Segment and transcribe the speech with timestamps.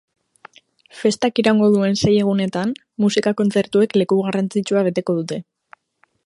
[1.01, 2.71] Festak iraungo duen sei egunetan,
[3.05, 5.41] musika kontzertuek leku garrantzitsua beteko dute.